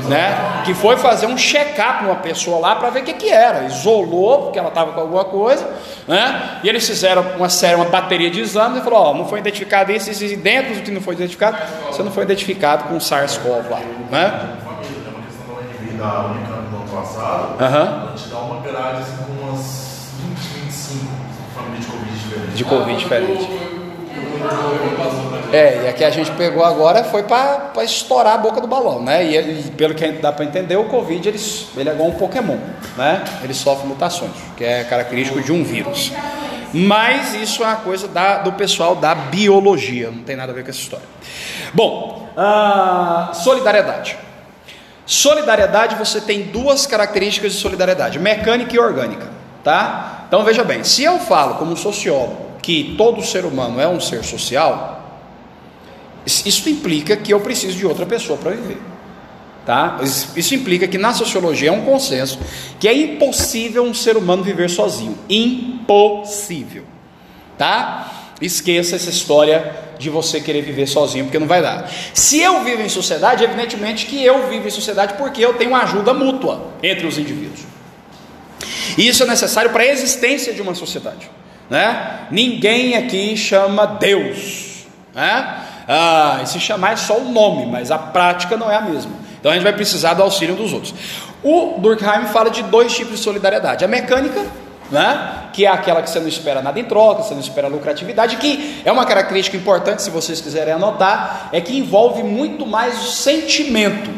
né? 0.07 0.61
Que 0.65 0.73
foi 0.73 0.97
fazer 0.97 1.27
um 1.27 1.37
check-up 1.37 2.03
numa 2.03 2.15
pessoa 2.15 2.59
lá 2.59 2.75
para 2.75 2.89
ver 2.89 3.01
o 3.01 3.03
que, 3.03 3.13
que 3.13 3.29
era. 3.29 3.65
Isolou 3.65 4.43
porque 4.43 4.59
ela 4.59 4.69
estava 4.69 4.91
com 4.91 5.01
alguma 5.01 5.25
coisa, 5.25 5.67
né? 6.07 6.59
E 6.63 6.69
eles 6.69 6.87
fizeram 6.87 7.23
uma 7.37 7.49
série, 7.49 7.75
uma 7.75 7.85
bateria 7.85 8.29
de 8.29 8.39
exames 8.39 8.79
e 8.79 8.83
falou: 8.83 8.99
ó, 8.99 9.13
não 9.13 9.25
foi 9.25 9.39
identificado 9.39 9.91
isso, 9.91 10.09
isso, 10.09 10.37
dentro 10.37 10.75
do 10.75 10.81
que 10.81 10.91
não 10.91 11.01
foi 11.01 11.15
identificado, 11.15 11.57
você 11.87 12.03
não 12.03 12.11
foi 12.11 12.23
identificado 12.23 12.85
com 12.85 12.97
SARS-CoV 12.97 13.69
lá, 13.69 13.79
né? 14.09 14.57
da 15.99 16.27
Unicamp 16.27 16.71
no 16.71 16.77
ano 16.77 16.89
passado, 16.89 17.61
uhum. 17.61 17.65
ela 17.65 18.13
te 18.15 18.29
dá 18.29 18.37
uma 18.37 18.61
grade 18.61 19.03
com 19.17 19.43
umas 19.43 20.13
20, 20.17 20.39
25 20.63 21.05
famílias 21.53 21.85
de 21.85 21.91
Covid 21.91 22.15
diferentes. 22.15 22.55
De 22.55 22.63
Covid 22.63 22.97
diferente. 22.97 23.78
É, 25.51 25.81
e 25.83 25.87
aqui 25.87 26.03
a 26.03 26.11
gente 26.11 26.29
pegou 26.31 26.63
agora 26.63 27.03
foi 27.03 27.23
para 27.23 27.71
estourar 27.83 28.35
a 28.35 28.37
boca 28.37 28.61
do 28.61 28.67
balão, 28.67 29.01
né? 29.01 29.25
E 29.25 29.35
ele, 29.35 29.71
pelo 29.71 29.95
que 29.95 30.07
dá 30.13 30.31
para 30.31 30.45
entender, 30.45 30.75
o 30.75 30.85
Covid 30.85 31.27
ele, 31.27 31.39
ele 31.75 31.89
é 31.89 31.93
igual 31.93 32.09
um 32.09 32.13
Pokémon, 32.13 32.57
né? 32.95 33.23
Ele 33.43 33.53
sofre 33.53 33.87
mutações, 33.87 34.31
que 34.55 34.63
é 34.63 34.83
característico 34.83 35.41
de 35.41 35.51
um 35.51 35.63
vírus. 35.63 36.11
Mas 36.71 37.33
isso 37.33 37.63
é 37.63 37.65
uma 37.65 37.77
coisa 37.77 38.07
da, 38.07 38.37
do 38.39 38.51
pessoal 38.53 38.95
da 38.95 39.15
biologia, 39.15 40.11
não 40.11 40.21
tem 40.21 40.35
nada 40.35 40.51
a 40.51 40.55
ver 40.55 40.63
com 40.63 40.69
essa 40.69 40.79
história. 40.79 41.05
Bom, 41.73 42.29
uh, 42.37 43.33
solidariedade. 43.33 44.17
Solidariedade, 45.03 45.95
você 45.95 46.21
tem 46.21 46.43
duas 46.43 46.85
características 46.85 47.53
de 47.53 47.57
solidariedade: 47.57 48.19
mecânica 48.19 48.75
e 48.75 48.79
orgânica, 48.79 49.27
tá? 49.63 50.25
Então 50.27 50.43
veja 50.43 50.63
bem, 50.63 50.83
se 50.83 51.03
eu 51.03 51.17
falo 51.17 51.55
como 51.55 51.75
sociólogo 51.75 52.48
que 52.61 52.95
todo 52.97 53.23
ser 53.23 53.45
humano 53.45 53.79
é 53.79 53.87
um 53.87 53.99
ser 53.99 54.23
social, 54.23 54.99
isso 56.25 56.69
implica 56.69 57.15
que 57.15 57.33
eu 57.33 57.39
preciso 57.39 57.77
de 57.77 57.85
outra 57.85 58.05
pessoa 58.05 58.37
para 58.37 58.51
viver. 58.51 58.77
Tá? 59.65 59.99
Isso 60.35 60.55
implica 60.55 60.87
que 60.87 60.97
na 60.97 61.13
sociologia 61.13 61.69
é 61.69 61.71
um 61.71 61.81
consenso 61.81 62.39
que 62.79 62.87
é 62.87 62.93
impossível 62.93 63.83
um 63.83 63.93
ser 63.93 64.17
humano 64.17 64.43
viver 64.43 64.69
sozinho. 64.69 65.17
Impossível. 65.29 66.83
Tá? 67.57 68.31
Esqueça 68.41 68.95
essa 68.95 69.09
história 69.09 69.89
de 69.99 70.09
você 70.09 70.39
querer 70.39 70.61
viver 70.61 70.87
sozinho, 70.87 71.25
porque 71.25 71.37
não 71.37 71.45
vai 71.45 71.61
dar. 71.61 71.91
Se 72.13 72.39
eu 72.39 72.63
vivo 72.63 72.81
em 72.81 72.89
sociedade, 72.89 73.43
evidentemente 73.43 74.05
que 74.05 74.23
eu 74.23 74.47
vivo 74.47 74.67
em 74.67 74.71
sociedade 74.71 75.15
porque 75.15 75.43
eu 75.43 75.53
tenho 75.53 75.75
ajuda 75.75 76.13
mútua 76.13 76.71
entre 76.81 77.05
os 77.05 77.17
indivíduos. 77.17 77.59
E 78.97 79.07
isso 79.07 79.23
é 79.23 79.27
necessário 79.27 79.71
para 79.71 79.83
a 79.83 79.87
existência 79.87 80.53
de 80.53 80.61
uma 80.61 80.73
sociedade. 80.73 81.29
Né? 81.69 82.27
Ninguém 82.31 82.95
aqui 82.95 83.37
chama 83.37 83.85
Deus. 83.85 84.85
Né? 85.13 85.57
Ah, 85.87 86.41
se 86.45 86.59
chamar 86.59 86.93
é 86.93 86.95
só 86.95 87.17
o 87.17 87.31
nome, 87.31 87.65
mas 87.65 87.91
a 87.91 87.97
prática 87.97 88.57
não 88.57 88.69
é 88.69 88.75
a 88.75 88.81
mesma. 88.81 89.11
Então 89.39 89.51
a 89.51 89.55
gente 89.55 89.63
vai 89.63 89.73
precisar 89.73 90.13
do 90.13 90.23
auxílio 90.23 90.55
dos 90.55 90.73
outros. 90.73 90.93
O 91.43 91.79
Durkheim 91.79 92.25
fala 92.27 92.49
de 92.49 92.63
dois 92.63 92.95
tipos 92.95 93.17
de 93.17 93.23
solidariedade: 93.23 93.85
a 93.85 93.87
mecânica, 93.87 94.45
né? 94.91 95.35
que 95.53 95.65
é 95.65 95.69
aquela 95.69 96.01
que 96.01 96.09
você 96.09 96.19
não 96.19 96.27
espera 96.27 96.61
nada 96.61 96.79
em 96.79 96.83
troca, 96.83 97.23
você 97.23 97.33
não 97.33 97.41
espera 97.41 97.67
lucratividade, 97.67 98.37
que 98.37 98.81
é 98.83 98.91
uma 98.91 99.05
característica 99.05 99.57
importante, 99.57 100.01
se 100.01 100.09
vocês 100.09 100.41
quiserem 100.41 100.73
anotar, 100.73 101.49
é 101.51 101.61
que 101.61 101.77
envolve 101.77 102.23
muito 102.23 102.65
mais 102.65 103.01
o 103.01 103.11
sentimento 103.11 104.11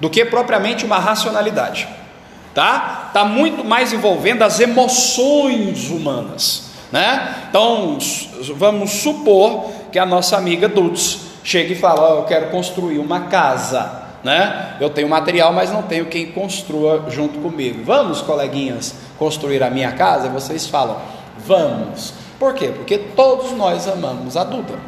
do 0.00 0.10
que 0.10 0.24
propriamente 0.24 0.84
uma 0.84 0.98
racionalidade. 0.98 1.86
Tá? 2.52 3.10
Tá 3.12 3.24
muito 3.24 3.64
mais 3.64 3.92
envolvendo 3.92 4.42
as 4.42 4.60
emoções 4.60 5.90
humanas. 5.90 6.73
Né? 6.94 7.48
Então, 7.48 7.98
vamos 8.54 8.92
supor 8.92 9.68
que 9.90 9.98
a 9.98 10.06
nossa 10.06 10.36
amiga 10.36 10.68
Dutz 10.68 11.22
chega 11.42 11.72
e 11.72 11.74
fala: 11.74 12.14
oh, 12.14 12.18
Eu 12.18 12.22
quero 12.22 12.50
construir 12.50 13.00
uma 13.00 13.22
casa. 13.22 14.04
Né? 14.22 14.76
Eu 14.80 14.88
tenho 14.88 15.08
material, 15.08 15.52
mas 15.52 15.72
não 15.72 15.82
tenho 15.82 16.06
quem 16.06 16.30
construa 16.30 17.06
junto 17.10 17.40
comigo. 17.40 17.82
Vamos, 17.82 18.22
coleguinhas, 18.22 18.94
construir 19.18 19.60
a 19.64 19.70
minha 19.70 19.90
casa? 19.90 20.28
Vocês 20.28 20.68
falam: 20.68 20.98
Vamos. 21.36 22.14
Por 22.38 22.54
quê? 22.54 22.68
Porque 22.68 22.96
todos 22.96 23.50
nós 23.50 23.88
amamos 23.88 24.36
a 24.36 24.44
Duda. 24.44 24.78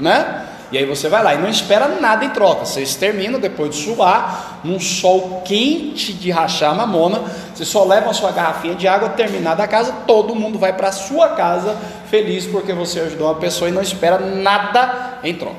Né? 0.00 0.46
E 0.72 0.78
aí 0.78 0.84
você 0.84 1.08
vai 1.08 1.22
lá 1.22 1.34
e 1.34 1.38
não 1.38 1.48
espera 1.48 1.88
nada 2.00 2.24
em 2.24 2.30
troca. 2.30 2.64
Vocês 2.64 2.94
terminam 2.94 3.40
depois 3.40 3.74
de 3.74 3.82
suar, 3.82 4.60
num 4.62 4.78
sol 4.78 5.42
quente 5.44 6.12
de 6.12 6.30
rachar 6.30 6.74
mamona. 6.74 7.22
Você 7.54 7.64
só 7.64 7.84
leva 7.84 8.10
a 8.10 8.14
sua 8.14 8.30
garrafinha 8.30 8.74
de 8.74 8.86
água, 8.86 9.08
terminada 9.10 9.62
a 9.62 9.68
casa, 9.68 9.92
todo 10.06 10.34
mundo 10.34 10.58
vai 10.58 10.72
para 10.72 10.88
a 10.88 10.92
sua 10.92 11.30
casa 11.30 11.76
feliz 12.08 12.46
porque 12.46 12.72
você 12.72 13.00
ajudou 13.00 13.28
uma 13.28 13.36
pessoa 13.36 13.68
e 13.68 13.72
não 13.72 13.82
espera 13.82 14.18
nada 14.18 15.18
em 15.22 15.34
troca. 15.34 15.56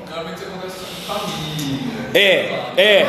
É, 2.14 2.60
é. 2.76 3.06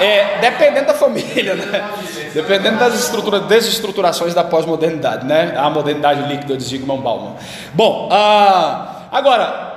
é, 0.00 0.38
dependendo 0.40 0.86
da 0.86 0.94
família, 0.94 1.54
né? 1.54 1.90
Dependendo 2.32 2.78
das 2.78 2.94
estruturas, 2.94 3.42
desestruturações 3.46 4.34
da 4.34 4.44
pós-modernidade, 4.44 5.26
né? 5.26 5.54
A 5.56 5.68
modernidade 5.70 6.28
líquida 6.28 6.56
de 6.56 6.62
Zygmunt 6.62 7.00
Bauman. 7.00 7.34
Bom, 7.74 8.08
ah, 8.12 9.06
agora, 9.10 9.71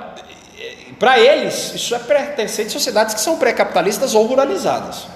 para 0.98 1.18
eles, 1.18 1.74
isso 1.74 1.94
é 1.94 1.98
pertencer 1.98 2.66
de 2.66 2.72
sociedades 2.72 3.14
que 3.14 3.20
são 3.20 3.38
pré-capitalistas 3.38 4.14
ou 4.14 4.26
ruralizadas. 4.26 5.06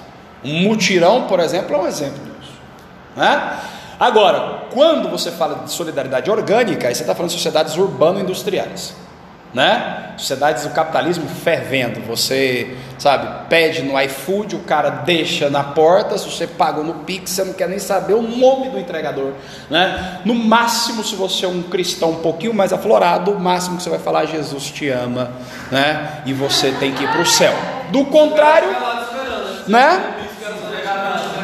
Um 0.45 0.63
mutirão, 0.63 1.27
por 1.27 1.41
exemplo, 1.41 1.75
é 1.75 1.79
um 1.79 1.87
exemplo 1.87 2.19
disso. 2.19 2.53
Né? 3.17 3.59
Agora, 3.99 4.65
quando 4.73 5.09
você 5.09 5.31
fala 5.31 5.65
de 5.65 5.71
solidariedade 5.71 6.31
orgânica, 6.31 6.89
aí 6.89 6.95
você 6.95 7.03
está 7.03 7.15
falando 7.15 7.31
de 7.31 7.37
sociedades 7.37 7.77
urbano-industriais 7.77 8.95
né? 9.53 10.13
Sociedades 10.17 10.65
do 10.65 10.71
capitalismo 10.71 11.29
fervendo. 11.29 12.01
Você, 12.03 12.77
sabe, 12.99 13.49
pede 13.49 13.83
no 13.83 14.01
iFood, 14.01 14.57
o 14.57 14.61
cara 14.61 14.91
deixa 14.91 15.51
na 15.51 15.65
porta. 15.65 16.17
Se 16.17 16.31
você 16.31 16.47
pagou 16.47 16.85
no 16.85 16.95
Pix, 16.95 17.31
você 17.31 17.45
não 17.45 17.53
quer 17.53 17.69
nem 17.69 17.79
saber 17.79 18.15
o 18.15 18.23
nome 18.23 18.69
do 18.71 18.79
entregador, 18.79 19.33
né? 19.69 20.21
No 20.25 20.35
máximo, 20.35 21.03
se 21.03 21.17
você 21.17 21.45
é 21.45 21.49
um 21.49 21.63
cristão 21.63 22.11
um 22.11 22.21
pouquinho 22.21 22.55
mais 22.55 22.73
aflorado, 22.73 23.33
o 23.33 23.41
máximo 23.41 23.77
que 23.77 23.83
você 23.83 23.91
vai 23.91 23.99
falar, 23.99 24.27
Jesus 24.27 24.71
te 24.71 24.89
ama, 24.89 25.33
né? 25.71 26.23
E 26.27 26.33
você 26.33 26.71
tem 26.73 26.93
que 26.93 27.03
ir 27.03 27.11
para 27.11 27.23
o 27.23 27.27
céu. 27.27 27.53
Do 27.91 28.05
contrário, 28.05 28.69
né? 29.67 30.17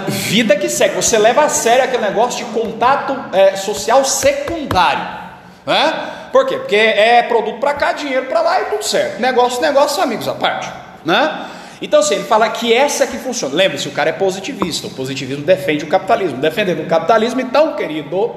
Vida 0.08 0.54
que 0.54 0.68
segue. 0.68 0.94
Você 0.94 1.18
leva 1.18 1.44
a 1.44 1.48
sério 1.48 1.84
aquele 1.84 2.04
negócio 2.04 2.44
de 2.44 2.52
contato 2.52 3.16
é, 3.32 3.56
social 3.56 4.04
secundário, 4.04 5.04
né? 5.66 6.15
Por 6.32 6.46
quê? 6.46 6.56
Porque 6.56 6.76
é 6.76 7.22
produto 7.22 7.58
para 7.58 7.74
cá, 7.74 7.92
dinheiro 7.92 8.26
para 8.26 8.40
lá 8.40 8.60
e 8.62 8.64
tudo 8.66 8.84
certo. 8.84 9.20
Negócio, 9.20 9.60
negócio, 9.60 10.02
amigos 10.02 10.28
à 10.28 10.34
parte, 10.34 10.70
né? 11.04 11.46
Então, 11.80 12.00
assim, 12.00 12.14
ele 12.14 12.24
fala 12.24 12.48
que 12.48 12.72
essa 12.72 13.04
é 13.04 13.06
que 13.06 13.18
funciona. 13.18 13.54
Lembre-se, 13.54 13.86
o 13.88 13.92
cara 13.92 14.10
é 14.10 14.12
positivista. 14.12 14.86
O 14.86 14.90
positivismo 14.90 15.44
defende 15.44 15.84
o 15.84 15.88
capitalismo. 15.88 16.38
Defendendo 16.38 16.80
o 16.80 16.86
capitalismo, 16.86 17.40
então, 17.40 17.76
querido, 17.76 18.34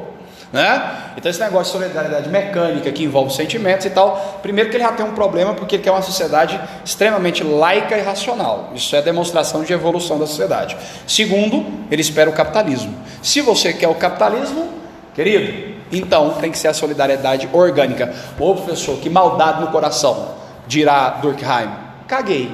né? 0.51 1.13
Então, 1.15 1.29
esse 1.29 1.39
negócio 1.39 1.79
de 1.79 1.85
solidariedade 1.85 2.27
mecânica 2.29 2.91
que 2.91 3.03
envolve 3.03 3.33
sentimentos 3.33 3.85
e 3.85 3.89
tal, 3.91 4.39
primeiro 4.41 4.69
que 4.69 4.75
ele 4.75 4.83
já 4.83 4.91
tem 4.91 5.05
um 5.05 5.13
problema 5.13 5.53
porque 5.53 5.75
ele 5.75 5.83
quer 5.83 5.91
uma 5.91 6.01
sociedade 6.01 6.59
extremamente 6.83 7.43
laica 7.43 7.97
e 7.97 8.01
racional. 8.01 8.71
Isso 8.73 8.95
é 8.95 9.01
demonstração 9.01 9.63
de 9.63 9.71
evolução 9.71 10.17
da 10.19 10.25
sociedade. 10.25 10.75
Segundo, 11.07 11.65
ele 11.89 12.01
espera 12.01 12.29
o 12.29 12.33
capitalismo. 12.33 12.93
Se 13.21 13.41
você 13.41 13.73
quer 13.73 13.87
o 13.87 13.95
capitalismo, 13.95 14.69
querido, 15.13 15.78
então 15.91 16.31
tem 16.39 16.51
que 16.51 16.57
ser 16.57 16.67
a 16.67 16.73
solidariedade 16.73 17.49
orgânica. 17.51 18.13
Ô 18.39 18.53
professor, 18.53 18.97
que 18.97 19.09
maldade 19.09 19.61
no 19.61 19.67
coração, 19.67 20.35
dirá 20.67 21.09
Durkheim. 21.21 21.69
Caguei. 22.07 22.51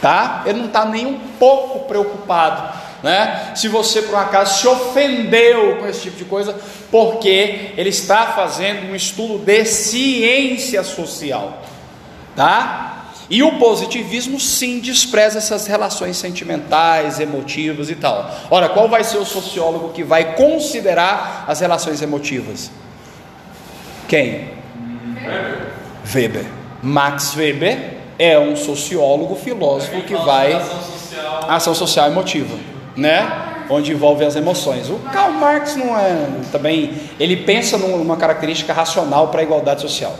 Tá? 0.00 0.42
Ele 0.46 0.58
não 0.58 0.66
está 0.66 0.84
nem 0.84 1.06
um 1.06 1.18
pouco 1.38 1.86
preocupado. 1.86 2.80
Né? 3.02 3.52
Se 3.54 3.68
você 3.68 4.02
por 4.02 4.14
um 4.14 4.18
acaso 4.18 4.60
se 4.60 4.68
ofendeu 4.68 5.78
com 5.78 5.86
esse 5.86 6.02
tipo 6.02 6.16
de 6.18 6.24
coisa, 6.24 6.56
porque 6.90 7.72
ele 7.76 7.88
está 7.88 8.26
fazendo 8.26 8.90
um 8.90 8.94
estudo 8.94 9.38
de 9.38 9.64
ciência 9.64 10.84
social, 10.84 11.58
tá? 12.36 13.01
E 13.32 13.42
o 13.42 13.52
positivismo 13.52 14.38
sim 14.38 14.78
despreza 14.78 15.38
essas 15.38 15.66
relações 15.66 16.18
sentimentais, 16.18 17.18
emotivas 17.18 17.88
e 17.88 17.94
tal. 17.94 18.30
Ora, 18.50 18.68
qual 18.68 18.90
vai 18.90 19.02
ser 19.02 19.16
o 19.16 19.24
sociólogo 19.24 19.88
que 19.88 20.04
vai 20.04 20.34
considerar 20.34 21.46
as 21.48 21.60
relações 21.60 22.02
emotivas? 22.02 22.70
Quem? 24.06 24.50
Weber. 25.16 25.72
Weber. 26.14 26.46
Max 26.82 27.34
Weber 27.34 28.00
é 28.18 28.38
um 28.38 28.54
sociólogo, 28.54 29.34
filósofo 29.36 30.02
que 30.02 30.14
vai 30.14 30.52
Ação 31.48 31.74
social 31.74 32.08
emotiva, 32.08 32.54
né? 32.94 33.64
Onde 33.70 33.92
envolve 33.92 34.26
as 34.26 34.36
emoções. 34.36 34.90
O 34.90 34.96
Karl 35.10 35.32
Marx 35.32 35.74
não 35.74 35.98
é 35.98 36.26
também, 36.50 37.00
ele 37.18 37.38
pensa 37.38 37.78
numa 37.78 38.18
característica 38.18 38.74
racional 38.74 39.28
para 39.28 39.40
a 39.40 39.42
igualdade 39.42 39.80
social. 39.80 40.14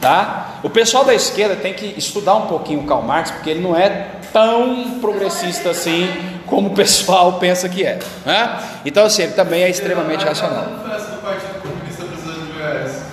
Tá? 0.00 0.54
O 0.62 0.70
pessoal 0.70 1.04
da 1.04 1.14
esquerda 1.14 1.56
tem 1.56 1.74
que 1.74 1.94
estudar 1.98 2.34
um 2.34 2.46
pouquinho 2.46 2.80
o 2.80 2.86
Karl 2.86 3.02
Marx, 3.02 3.30
porque 3.30 3.50
ele 3.50 3.60
não 3.60 3.76
é 3.76 4.06
tão 4.32 4.98
progressista 5.00 5.70
assim 5.70 6.08
como 6.46 6.68
o 6.68 6.74
pessoal 6.74 7.34
pensa 7.38 7.68
que 7.68 7.84
é. 7.84 7.98
Né? 8.24 8.58
Então, 8.84 9.04
assim, 9.04 9.22
ele 9.22 9.32
também 9.32 9.62
é 9.62 9.68
extremamente 9.68 10.24
racional. 10.24 10.64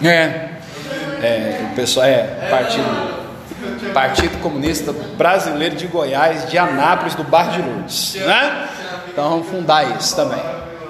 É, 0.02 0.50
é 1.22 1.68
o 1.72 1.76
pessoal 1.76 2.06
é 2.06 2.22
partido, 2.50 3.94
partido 3.94 4.42
Comunista 4.42 4.94
Brasileiro 4.94 5.76
de 5.76 5.88
Goiás, 5.88 6.50
de 6.50 6.58
Anápolis, 6.58 7.16
do 7.16 7.24
Bar 7.24 7.52
de 7.52 7.62
Lourdes. 7.62 8.16
Né? 8.16 8.70
Então 9.10 9.30
vamos 9.30 9.48
fundar 9.48 9.98
isso 9.98 10.16
também. 10.16 10.40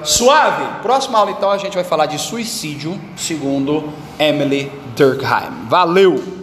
Suave. 0.08 0.82
Próxima 0.82 1.20
aula 1.20 1.32
então 1.32 1.52
a 1.52 1.58
gente 1.58 1.76
vai 1.76 1.84
falar 1.84 2.06
de 2.06 2.18
suicídio, 2.18 2.98
segundo 3.18 3.92
Emily 4.18 4.72
Durkheim. 4.96 5.68
Valeu! 5.68 6.36